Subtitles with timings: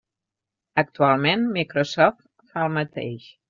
[0.83, 3.33] Actualment, Microsoft fa el mateix.